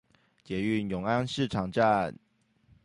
[0.43, 2.17] 捷運永安市場站